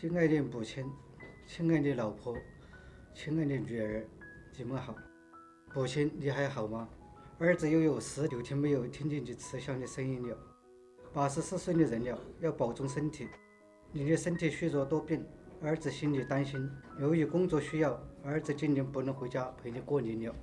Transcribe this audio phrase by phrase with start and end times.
[0.00, 0.90] 敬爱的母亲，
[1.46, 2.34] 亲爱的老婆，
[3.12, 4.02] 亲爱的女儿，
[4.56, 4.94] 你们好。
[5.74, 6.88] 母亲，你还好吗？
[7.38, 10.34] 儿子又有十九天没有听见你慈祥的声音了。
[11.12, 13.28] 八十四岁的人了，要保重身体。
[13.92, 15.22] 你的身体虚弱多病，
[15.60, 16.66] 儿子心里担心。
[16.98, 20.34] 由于工作需要，儿子今年不能回家陪你过年了。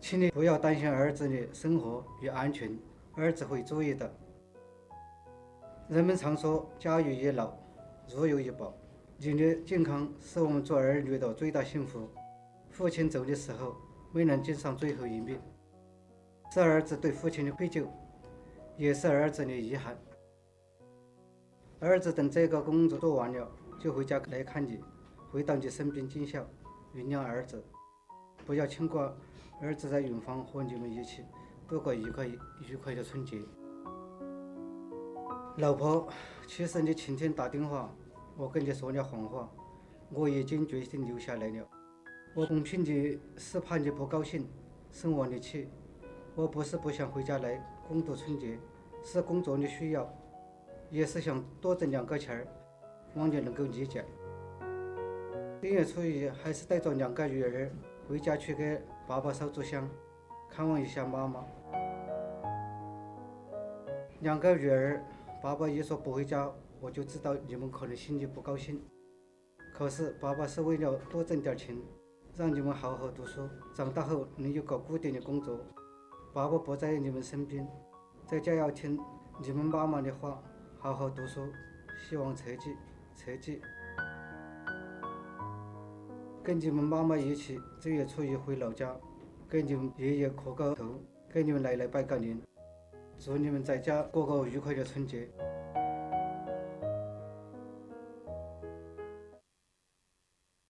[0.00, 2.74] 请你不要担心儿子的生活与安全，
[3.14, 4.10] 儿子会注意的。
[5.86, 7.52] 人们常说“家有一老，
[8.08, 8.74] 如有一宝”，
[9.20, 12.08] 你的健康是我们做儿女的最大幸福。
[12.70, 13.76] 父亲走的时候
[14.10, 15.38] 没能见上最后一面，
[16.50, 17.86] 是儿子对父亲的愧疚，
[18.78, 19.94] 也是儿子的遗憾。
[21.80, 23.46] 儿子等这个工作做完了，
[23.78, 24.80] 就回家来看你，
[25.30, 26.42] 回到你身边尽孝，
[26.94, 27.62] 原谅儿子，
[28.46, 29.12] 不要牵挂。
[29.60, 31.22] 儿子在远方和你们一起
[31.68, 33.38] 度过愉快愉快的春节。
[35.58, 36.08] 老婆，
[36.48, 37.88] 其实你前天打电话，
[38.36, 39.48] 我跟你说了谎话，
[40.10, 41.64] 我已经决定留下来了。
[42.34, 44.48] 我哄骗你是怕你不高兴，
[44.90, 45.68] 生我的气。
[46.34, 48.58] 我不是不想回家来共度春节，
[49.04, 50.12] 是工作的需要，
[50.90, 52.46] 也是想多挣两个钱儿，
[53.14, 54.04] 望你能够理解。
[55.62, 57.70] 正月初一还是带着两个女儿
[58.08, 58.82] 回家去给。
[59.06, 59.88] 爸爸烧柱香，
[60.50, 61.44] 看望一下妈妈。
[64.20, 65.00] 两个女儿，
[65.44, 66.50] 爸爸一说不回家，
[66.80, 68.80] 我就知道你们可能心里不高兴。
[69.74, 71.76] 可是爸爸是为了多挣点钱，
[72.34, 75.60] 让你们好好读书，长大后能有个固定的工作。
[76.32, 77.68] 爸爸不在你们身边，
[78.26, 78.98] 在家要听
[79.38, 80.42] 你们妈妈的话，
[80.78, 81.46] 好好读书，
[82.08, 82.74] 希望成绩，
[83.14, 83.60] 成绩。
[86.42, 88.96] 跟你们妈妈一起正月初一回老家，
[89.46, 90.98] 给你们爷爷磕个头，
[91.28, 92.40] 给你们奶奶拜个年，
[93.18, 95.28] 祝你们在家过个愉快的春节。